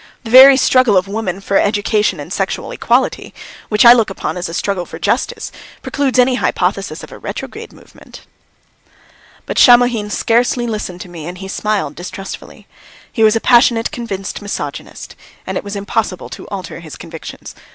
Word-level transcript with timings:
The 0.23 0.31
very 0.31 0.57
struggle 0.57 0.97
of 0.97 1.07
women 1.07 1.39
for 1.41 1.59
education 1.59 2.19
and 2.19 2.33
sexual 2.33 2.71
equality, 2.71 3.35
which 3.69 3.85
I 3.85 3.93
look 3.93 4.09
upon 4.09 4.35
as 4.35 4.49
a 4.49 4.53
struggle 4.55 4.83
for 4.83 4.97
justice, 4.97 5.51
precludes 5.83 6.17
any 6.17 6.33
hypothesis 6.41 7.03
of 7.03 7.11
a 7.11 7.19
retrograde 7.19 7.71
movement." 7.71 8.21
But 9.45 9.59
Shamohin 9.59 10.09
scarcely 10.09 10.65
listened 10.65 11.01
to 11.01 11.07
me 11.09 11.27
and 11.27 11.37
he 11.37 11.47
smiled 11.47 11.93
distrustfully. 11.93 12.65
He 13.11 13.23
was 13.23 13.35
a 13.35 13.39
passionate, 13.39 13.91
convinced 13.91 14.41
misogynist, 14.41 15.15
and 15.45 15.55
it 15.55 15.63
was 15.63 15.75
impossible 15.75 16.29
to 16.29 16.47
alter 16.47 16.79
his 16.79 16.95
convictions. 16.95 17.53